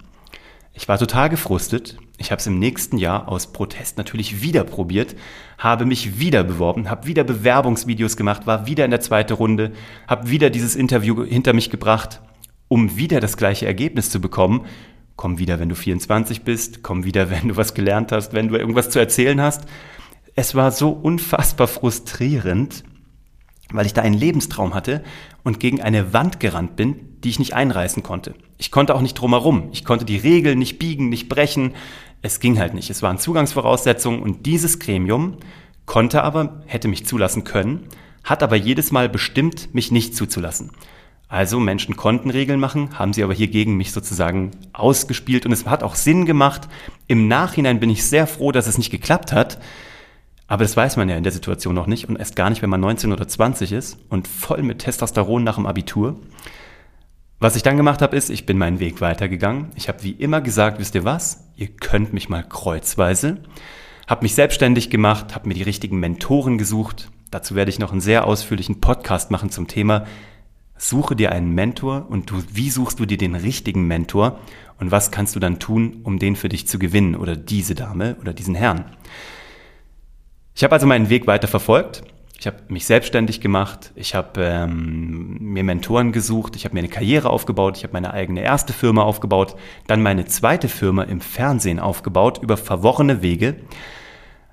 Ich 0.73 0.87
war 0.87 0.97
total 0.97 1.29
gefrustet. 1.29 1.97
Ich 2.17 2.31
habe 2.31 2.39
es 2.39 2.47
im 2.47 2.59
nächsten 2.59 2.97
Jahr 2.97 3.29
aus 3.29 3.51
Protest 3.53 3.97
natürlich 3.97 4.41
wieder 4.41 4.63
probiert, 4.63 5.15
habe 5.57 5.85
mich 5.85 6.19
wieder 6.19 6.43
beworben, 6.43 6.89
habe 6.89 7.07
wieder 7.07 7.23
Bewerbungsvideos 7.23 8.17
gemacht, 8.17 8.45
war 8.45 8.67
wieder 8.67 8.85
in 8.85 8.91
der 8.91 8.99
zweiten 8.99 9.33
Runde, 9.33 9.71
habe 10.07 10.29
wieder 10.29 10.49
dieses 10.49 10.75
Interview 10.75 11.23
hinter 11.23 11.53
mich 11.53 11.69
gebracht, 11.69 12.21
um 12.67 12.97
wieder 12.97 13.19
das 13.19 13.37
gleiche 13.37 13.65
Ergebnis 13.65 14.09
zu 14.09 14.19
bekommen. 14.19 14.65
Komm 15.15 15.39
wieder, 15.39 15.59
wenn 15.59 15.69
du 15.69 15.75
24 15.75 16.43
bist, 16.43 16.83
komm 16.83 17.03
wieder, 17.03 17.29
wenn 17.31 17.47
du 17.47 17.57
was 17.57 17.73
gelernt 17.73 18.11
hast, 18.11 18.33
wenn 18.33 18.49
du 18.49 18.57
irgendwas 18.57 18.89
zu 18.89 18.99
erzählen 18.99 19.41
hast. 19.41 19.63
Es 20.35 20.55
war 20.55 20.71
so 20.71 20.91
unfassbar 20.91 21.67
frustrierend, 21.67 22.83
weil 23.71 23.85
ich 23.85 23.93
da 23.93 24.01
einen 24.01 24.15
Lebenstraum 24.15 24.73
hatte 24.73 25.03
und 25.43 25.59
gegen 25.59 25.81
eine 25.81 26.13
Wand 26.13 26.39
gerannt 26.39 26.75
bin, 26.75 27.08
die 27.23 27.29
ich 27.29 27.39
nicht 27.39 27.53
einreißen 27.53 28.03
konnte. 28.03 28.35
Ich 28.57 28.71
konnte 28.71 28.95
auch 28.95 29.01
nicht 29.01 29.15
drumherum. 29.15 29.69
Ich 29.71 29.85
konnte 29.85 30.05
die 30.05 30.17
Regeln 30.17 30.59
nicht 30.59 30.79
biegen, 30.79 31.09
nicht 31.09 31.29
brechen. 31.29 31.73
Es 32.21 32.39
ging 32.39 32.59
halt 32.59 32.73
nicht. 32.73 32.89
Es 32.89 33.01
waren 33.01 33.17
Zugangsvoraussetzungen 33.17 34.21
und 34.21 34.45
dieses 34.45 34.79
Gremium 34.79 35.37
konnte 35.85 36.23
aber, 36.23 36.61
hätte 36.67 36.87
mich 36.87 37.05
zulassen 37.05 37.43
können, 37.43 37.87
hat 38.23 38.43
aber 38.43 38.55
jedes 38.55 38.91
Mal 38.91 39.09
bestimmt, 39.09 39.73
mich 39.73 39.91
nicht 39.91 40.15
zuzulassen. 40.15 40.71
Also 41.27 41.59
Menschen 41.59 41.95
konnten 41.95 42.31
Regeln 42.31 42.59
machen, 42.59 42.97
haben 42.97 43.13
sie 43.13 43.23
aber 43.23 43.35
hier 43.35 43.47
gegen 43.47 43.77
mich 43.77 43.91
sozusagen 43.91 44.51
ausgespielt 44.73 45.45
und 45.45 45.51
es 45.51 45.65
hat 45.67 45.83
auch 45.83 45.95
Sinn 45.95 46.25
gemacht. 46.25 46.67
Im 47.07 47.27
Nachhinein 47.27 47.79
bin 47.79 47.91
ich 47.91 48.03
sehr 48.03 48.25
froh, 48.25 48.51
dass 48.51 48.67
es 48.67 48.79
nicht 48.79 48.89
geklappt 48.89 49.31
hat, 49.31 49.59
aber 50.47 50.63
das 50.63 50.75
weiß 50.75 50.97
man 50.97 51.07
ja 51.07 51.15
in 51.15 51.23
der 51.23 51.31
Situation 51.31 51.75
noch 51.75 51.85
nicht 51.85 52.09
und 52.09 52.17
erst 52.17 52.35
gar 52.35 52.49
nicht, 52.49 52.63
wenn 52.63 52.71
man 52.71 52.81
19 52.81 53.13
oder 53.13 53.27
20 53.27 53.71
ist 53.71 53.99
und 54.09 54.27
voll 54.27 54.63
mit 54.63 54.79
Testosteron 54.79 55.43
nach 55.43 55.55
dem 55.55 55.67
Abitur. 55.67 56.19
Was 57.39 57.55
ich 57.55 57.63
dann 57.63 57.77
gemacht 57.77 58.01
habe, 58.01 58.15
ist, 58.15 58.29
ich 58.29 58.45
bin 58.45 58.57
meinen 58.57 58.79
Weg 58.79 59.01
weitergegangen. 59.01 59.67
Ich 59.75 59.87
habe 59.87 60.03
wie 60.03 60.11
immer 60.11 60.41
gesagt, 60.41 60.79
wisst 60.79 60.95
ihr 60.95 61.05
was? 61.05 61.47
Ihr 61.55 61.67
könnt 61.67 62.13
mich 62.13 62.29
mal 62.29 62.43
kreuzweise. 62.43 63.37
Habe 64.07 64.23
mich 64.23 64.35
selbstständig 64.35 64.89
gemacht, 64.89 65.35
habe 65.35 65.47
mir 65.47 65.53
die 65.53 65.63
richtigen 65.63 65.99
Mentoren 65.99 66.57
gesucht. 66.57 67.09
Dazu 67.31 67.55
werde 67.55 67.69
ich 67.69 67.79
noch 67.79 67.91
einen 67.91 68.01
sehr 68.01 68.25
ausführlichen 68.25 68.81
Podcast 68.81 69.31
machen 69.31 69.51
zum 69.51 69.67
Thema 69.67 70.05
Suche 70.81 71.17
dir 71.17 71.33
einen 71.33 71.53
Mentor 71.53 72.05
und 72.09 72.31
du, 72.31 72.41
wie 72.53 72.69
suchst 72.69 73.01
du 73.01 73.05
dir 73.05 73.17
den 73.17 73.35
richtigen 73.35 73.85
Mentor 73.85 74.39
und 74.79 74.91
was 74.91 75.11
kannst 75.11 75.35
du 75.35 75.41
dann 75.41 75.59
tun, 75.59 75.99
um 76.03 76.19
den 76.19 76.37
für 76.37 76.47
dich 76.47 76.69
zu 76.69 76.79
gewinnen 76.79 77.15
oder 77.15 77.35
diese 77.35 77.75
Dame 77.75 78.15
oder 78.21 78.31
diesen 78.31 78.55
Herrn. 78.55 78.85
Ich 80.55 80.63
habe 80.63 80.73
also 80.73 80.87
meinen 80.87 81.09
Weg 81.09 81.27
weiter 81.27 81.49
verfolgt. 81.49 82.03
Ich 82.39 82.47
habe 82.47 82.57
mich 82.69 82.85
selbstständig 82.85 83.41
gemacht, 83.41 83.91
ich 83.95 84.15
habe 84.15 84.41
ähm, 84.41 85.37
mir 85.41 85.65
Mentoren 85.65 86.13
gesucht, 86.13 86.55
ich 86.55 86.63
habe 86.63 86.73
mir 86.73 86.79
eine 86.79 86.87
Karriere 86.87 87.29
aufgebaut, 87.29 87.75
ich 87.75 87.83
habe 87.83 87.91
meine 87.91 88.13
eigene 88.13 88.41
erste 88.41 88.71
Firma 88.71 89.03
aufgebaut, 89.03 89.57
dann 89.87 90.01
meine 90.01 90.23
zweite 90.23 90.69
Firma 90.69 91.03
im 91.03 91.19
Fernsehen 91.19 91.81
aufgebaut 91.81 92.39
über 92.41 92.55
verworrene 92.55 93.21
Wege. 93.21 93.57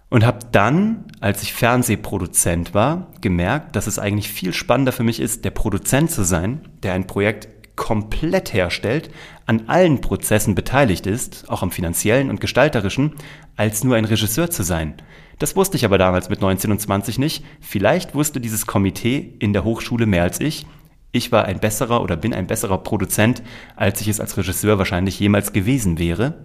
Und 0.09 0.25
habe 0.26 0.40
dann, 0.50 1.05
als 1.21 1.43
ich 1.43 1.52
Fernsehproduzent 1.52 2.75
war, 2.75 3.09
gemerkt, 3.21 3.76
dass 3.76 3.87
es 3.87 4.00
eigentlich 4.00 4.31
viel 4.31 4.52
spannender 4.52 4.93
für 4.93 5.05
mich 5.05 5.21
ist, 5.21 5.45
der 5.45 5.50
Produzent 5.50 6.11
zu 6.11 6.25
sein, 6.25 6.62
der 6.83 6.93
ein 6.93 7.07
Projekt 7.07 7.49
komplett 7.76 8.52
herstellt, 8.52 9.11
an 9.47 9.69
allen 9.69 10.00
Prozessen 10.00 10.57
beteiligt 10.57 11.07
ist, 11.07 11.49
auch 11.49 11.62
am 11.62 11.71
finanziellen 11.71 12.31
und 12.31 12.40
gestalterischen, 12.40 13.12
als 13.55 13.85
nur 13.85 13.95
ein 13.95 14.07
Regisseur 14.07 14.50
zu 14.50 14.64
sein. 14.64 14.95
Das 15.38 15.55
wusste 15.55 15.76
ich 15.76 15.85
aber 15.85 15.99
damals 15.99 16.28
mit 16.28 16.40
19 16.40 16.71
und 16.71 16.81
20 16.81 17.19
nicht. 17.19 17.45
Vielleicht 17.61 18.14
wusste 18.14 18.40
dieses 18.40 18.66
Komitee 18.66 19.35
in 19.38 19.52
der 19.52 19.64
Hochschule 19.64 20.07
mehr 20.07 20.23
als 20.23 20.40
ich. 20.40 20.66
Ich 21.12 21.33
war 21.33 21.45
ein 21.45 21.61
besserer 21.61 22.02
oder 22.02 22.16
bin 22.16 22.35
ein 22.35 22.47
besserer 22.47 22.78
Produzent, 22.78 23.43
als 23.75 24.00
ich 24.00 24.09
es 24.09 24.21
als 24.21 24.37
Regisseur 24.37 24.78
wahrscheinlich 24.78 25.21
jemals 25.21 25.52
gewesen 25.52 25.99
wäre. 25.99 26.45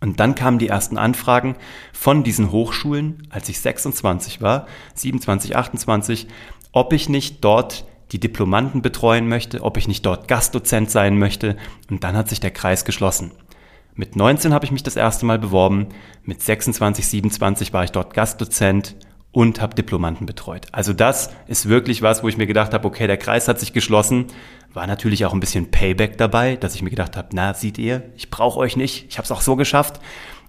Und 0.00 0.18
dann 0.18 0.34
kamen 0.34 0.58
die 0.58 0.68
ersten 0.68 0.98
Anfragen 0.98 1.54
von 1.92 2.24
diesen 2.24 2.50
Hochschulen, 2.50 3.26
als 3.30 3.48
ich 3.48 3.60
26 3.60 4.40
war, 4.40 4.66
27, 4.94 5.56
28, 5.56 6.26
ob 6.72 6.92
ich 6.92 7.08
nicht 7.08 7.44
dort 7.44 7.86
die 8.10 8.18
Diplomanten 8.18 8.82
betreuen 8.82 9.28
möchte, 9.28 9.62
ob 9.62 9.76
ich 9.76 9.88
nicht 9.88 10.04
dort 10.04 10.26
Gastdozent 10.28 10.90
sein 10.90 11.18
möchte. 11.18 11.56
Und 11.88 12.04
dann 12.04 12.16
hat 12.16 12.28
sich 12.28 12.40
der 12.40 12.50
Kreis 12.50 12.84
geschlossen. 12.84 13.30
Mit 13.94 14.16
19 14.16 14.54
habe 14.54 14.64
ich 14.64 14.72
mich 14.72 14.82
das 14.82 14.96
erste 14.96 15.26
Mal 15.26 15.38
beworben, 15.38 15.88
mit 16.24 16.40
26, 16.40 17.06
27 17.06 17.72
war 17.74 17.84
ich 17.84 17.92
dort 17.92 18.14
Gastdozent 18.14 18.96
und 19.32 19.60
habe 19.60 19.74
Diplomanten 19.74 20.26
betreut. 20.26 20.66
Also 20.72 20.94
das 20.94 21.30
ist 21.46 21.68
wirklich 21.68 22.00
was, 22.00 22.22
wo 22.22 22.28
ich 22.28 22.38
mir 22.38 22.46
gedacht 22.46 22.72
habe, 22.72 22.86
okay, 22.86 23.06
der 23.06 23.18
Kreis 23.18 23.48
hat 23.48 23.60
sich 23.60 23.74
geschlossen. 23.74 24.26
War 24.72 24.86
natürlich 24.86 25.26
auch 25.26 25.34
ein 25.34 25.40
bisschen 25.40 25.70
Payback 25.70 26.16
dabei, 26.16 26.56
dass 26.56 26.74
ich 26.74 26.82
mir 26.82 26.90
gedacht 26.90 27.16
habe, 27.18 27.28
na, 27.32 27.52
seht 27.52 27.76
ihr, 27.76 28.02
ich 28.16 28.30
brauche 28.30 28.58
euch 28.58 28.76
nicht, 28.76 29.06
ich 29.08 29.18
habe 29.18 29.24
es 29.24 29.32
auch 29.32 29.42
so 29.42 29.56
geschafft. 29.56 30.00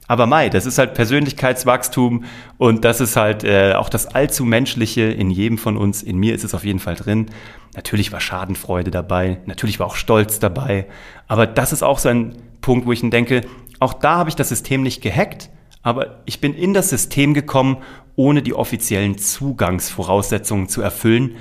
Aber 0.08 0.26
Mai, 0.26 0.50
das 0.50 0.66
ist 0.66 0.78
halt 0.78 0.94
Persönlichkeitswachstum 0.96 2.26
und 2.58 2.84
das 2.84 3.00
ist 3.00 3.16
halt 3.16 3.44
äh, 3.44 3.74
auch 3.74 3.88
das 3.88 4.06
allzu 4.08 4.44
Menschliche 4.44 5.04
in 5.04 5.32
jedem 5.32 5.58
von 5.58 5.78
uns. 5.78 6.04
In 6.04 6.18
mir 6.18 6.36
ist 6.36 6.44
es 6.44 6.54
auf 6.54 6.66
jeden 6.66 6.80
Fall 6.80 6.96
drin. 6.96 7.28
Natürlich 7.76 8.12
war 8.12 8.20
Schadenfreude 8.20 8.92
dabei, 8.92 9.40
natürlich 9.46 9.80
war 9.80 9.88
auch 9.88 9.96
Stolz 9.96 10.40
dabei. 10.40 10.88
Aber 11.28 11.48
das 11.48 11.72
ist 11.72 11.84
auch 11.84 12.00
so 12.00 12.10
ein 12.10 12.36
Punkt, 12.62 12.86
wo 12.86 12.92
ich 12.92 13.02
denke, 13.10 13.42
auch 13.80 13.94
da 13.94 14.18
habe 14.18 14.30
ich 14.30 14.36
das 14.36 14.50
System 14.50 14.84
nicht 14.84 15.02
gehackt, 15.02 15.50
aber 15.82 16.22
ich 16.26 16.40
bin 16.40 16.54
in 16.54 16.74
das 16.74 16.90
System 16.90 17.34
gekommen, 17.34 17.78
ohne 18.16 18.42
die 18.42 18.54
offiziellen 18.54 19.18
Zugangsvoraussetzungen 19.18 20.70
zu 20.70 20.82
erfüllen. 20.82 21.36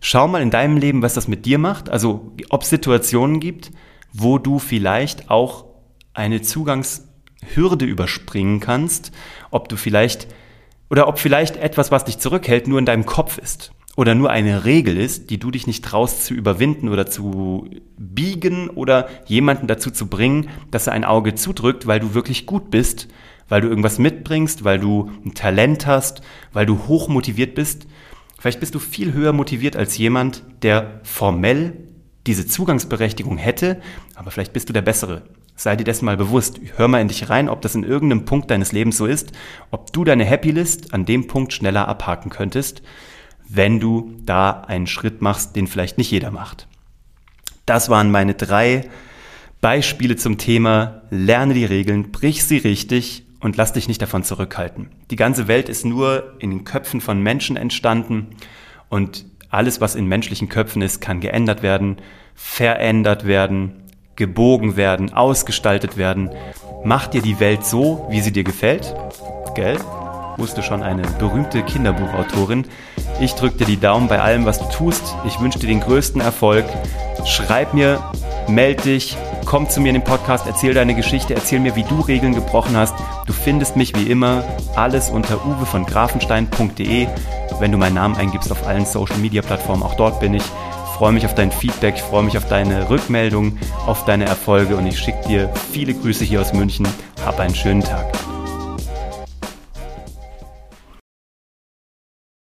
Schau 0.00 0.26
mal 0.28 0.42
in 0.42 0.50
deinem 0.50 0.76
Leben, 0.76 1.02
was 1.02 1.14
das 1.14 1.28
mit 1.28 1.46
dir 1.46 1.58
macht. 1.58 1.88
Also 1.88 2.32
ob 2.50 2.62
es 2.62 2.70
Situationen 2.70 3.40
gibt, 3.40 3.72
wo 4.12 4.38
du 4.38 4.58
vielleicht 4.58 5.30
auch 5.30 5.64
eine 6.12 6.42
Zugangshürde 7.56 7.84
überspringen 7.84 8.60
kannst, 8.60 9.12
ob 9.50 9.68
du 9.68 9.76
vielleicht 9.76 10.28
oder 10.88 11.08
ob 11.08 11.18
vielleicht 11.18 11.56
etwas, 11.56 11.90
was 11.90 12.04
dich 12.04 12.18
zurückhält, 12.18 12.68
nur 12.68 12.78
in 12.78 12.86
deinem 12.86 13.06
Kopf 13.06 13.38
ist 13.38 13.72
oder 13.96 14.14
nur 14.14 14.30
eine 14.30 14.64
Regel 14.64 14.96
ist, 14.96 15.30
die 15.30 15.38
du 15.38 15.50
dich 15.50 15.66
nicht 15.66 15.84
traust 15.84 16.24
zu 16.24 16.34
überwinden 16.34 16.88
oder 16.88 17.06
zu 17.06 17.68
biegen 17.98 18.68
oder 18.68 19.08
jemanden 19.26 19.66
dazu 19.66 19.90
zu 19.90 20.06
bringen, 20.06 20.48
dass 20.70 20.86
er 20.86 20.92
ein 20.92 21.04
Auge 21.04 21.34
zudrückt, 21.34 21.86
weil 21.86 21.98
du 21.98 22.14
wirklich 22.14 22.46
gut 22.46 22.70
bist, 22.70 23.08
weil 23.48 23.62
du 23.62 23.68
irgendwas 23.68 23.98
mitbringst, 23.98 24.64
weil 24.64 24.78
du 24.78 25.10
ein 25.24 25.34
Talent 25.34 25.86
hast, 25.86 26.20
weil 26.52 26.66
du 26.66 26.86
hoch 26.86 27.08
motiviert 27.08 27.54
bist. 27.54 27.86
Vielleicht 28.38 28.60
bist 28.60 28.74
du 28.74 28.78
viel 28.78 29.12
höher 29.12 29.32
motiviert 29.32 29.76
als 29.76 29.96
jemand, 29.98 30.42
der 30.62 31.00
formell 31.02 31.72
diese 32.26 32.46
Zugangsberechtigung 32.46 33.38
hätte, 33.38 33.80
aber 34.14 34.30
vielleicht 34.30 34.52
bist 34.52 34.68
du 34.68 34.72
der 34.72 34.82
Bessere. 34.82 35.22
Sei 35.56 35.74
dir 35.74 35.84
dessen 35.84 36.04
mal 36.04 36.16
bewusst. 36.16 36.60
Hör 36.76 36.86
mal 36.86 37.00
in 37.00 37.08
dich 37.08 37.30
rein, 37.30 37.48
ob 37.48 37.62
das 37.62 37.74
in 37.74 37.82
irgendeinem 37.82 38.26
Punkt 38.26 38.50
deines 38.50 38.72
Lebens 38.72 38.98
so 38.98 39.06
ist, 39.06 39.32
ob 39.70 39.92
du 39.92 40.04
deine 40.04 40.24
Happy 40.24 40.50
List 40.50 40.92
an 40.92 41.06
dem 41.06 41.26
Punkt 41.26 41.52
schneller 41.52 41.88
abhaken 41.88 42.30
könntest 42.30 42.82
wenn 43.48 43.80
du 43.80 44.14
da 44.24 44.62
einen 44.66 44.86
Schritt 44.86 45.22
machst, 45.22 45.56
den 45.56 45.66
vielleicht 45.66 45.98
nicht 45.98 46.10
jeder 46.10 46.30
macht. 46.30 46.66
Das 47.64 47.88
waren 47.88 48.10
meine 48.10 48.34
drei 48.34 48.88
Beispiele 49.60 50.16
zum 50.16 50.38
Thema 50.38 51.02
Lerne 51.10 51.54
die 51.54 51.64
Regeln, 51.64 52.12
brich 52.12 52.44
sie 52.44 52.58
richtig 52.58 53.24
und 53.40 53.56
lass 53.56 53.72
dich 53.72 53.88
nicht 53.88 54.02
davon 54.02 54.22
zurückhalten. 54.22 54.90
Die 55.10 55.16
ganze 55.16 55.48
Welt 55.48 55.68
ist 55.68 55.84
nur 55.84 56.34
in 56.38 56.50
den 56.50 56.64
Köpfen 56.64 57.00
von 57.00 57.20
Menschen 57.20 57.56
entstanden 57.56 58.36
und 58.88 59.26
alles, 59.50 59.80
was 59.80 59.94
in 59.94 60.06
menschlichen 60.06 60.48
Köpfen 60.48 60.82
ist, 60.82 61.00
kann 61.00 61.20
geändert 61.20 61.62
werden, 61.62 61.96
verändert 62.34 63.26
werden, 63.26 63.84
gebogen 64.16 64.76
werden, 64.76 65.12
ausgestaltet 65.12 65.96
werden. 65.96 66.30
Mach 66.84 67.06
dir 67.06 67.22
die 67.22 67.40
Welt 67.40 67.64
so, 67.64 68.06
wie 68.10 68.20
sie 68.20 68.32
dir 68.32 68.44
gefällt. 68.44 68.94
Gell? 69.54 69.76
wusste 70.38 70.62
schon 70.62 70.82
eine 70.82 71.02
berühmte 71.18 71.62
Kinderbuchautorin. 71.62 72.66
Ich 73.20 73.34
drücke 73.34 73.58
dir 73.58 73.66
die 73.66 73.80
Daumen 73.80 74.08
bei 74.08 74.20
allem, 74.20 74.44
was 74.44 74.58
du 74.58 74.66
tust. 74.66 75.14
Ich 75.26 75.40
wünsche 75.40 75.58
dir 75.58 75.68
den 75.68 75.80
größten 75.80 76.20
Erfolg. 76.20 76.64
Schreib 77.24 77.74
mir, 77.74 78.02
meld 78.46 78.84
dich, 78.84 79.16
komm 79.44 79.68
zu 79.68 79.80
mir 79.80 79.88
in 79.88 79.94
den 79.94 80.04
Podcast, 80.04 80.46
erzähl 80.46 80.74
deine 80.74 80.94
Geschichte, 80.94 81.34
erzähl 81.34 81.60
mir, 81.60 81.74
wie 81.74 81.84
du 81.84 82.00
Regeln 82.00 82.34
gebrochen 82.34 82.76
hast. 82.76 82.94
Du 83.26 83.32
findest 83.32 83.76
mich 83.76 83.96
wie 83.96 84.10
immer 84.10 84.44
alles 84.74 85.08
unter 85.08 85.44
uwe 85.46 85.66
von 85.66 85.86
grafenstein.de. 85.86 87.06
Wenn 87.58 87.72
du 87.72 87.78
meinen 87.78 87.94
Namen 87.94 88.16
eingibst 88.16 88.52
auf 88.52 88.66
allen 88.66 88.84
Social 88.84 89.16
Media 89.16 89.40
Plattformen, 89.40 89.82
auch 89.82 89.94
dort 89.94 90.20
bin 90.20 90.34
ich. 90.34 90.44
Ich 90.44 90.75
freue 90.96 91.12
mich 91.12 91.26
auf 91.26 91.34
dein 91.34 91.52
Feedback, 91.52 91.96
ich 91.96 92.02
freue 92.02 92.22
mich 92.22 92.38
auf 92.38 92.48
deine 92.48 92.88
Rückmeldung, 92.88 93.58
auf 93.84 94.06
deine 94.06 94.24
Erfolge 94.24 94.76
und 94.76 94.86
ich 94.86 94.98
schicke 94.98 95.28
dir 95.28 95.52
viele 95.70 95.92
Grüße 95.92 96.24
hier 96.24 96.40
aus 96.40 96.54
München. 96.54 96.88
Hab 97.22 97.38
einen 97.38 97.54
schönen 97.54 97.82
Tag. 97.82 98.35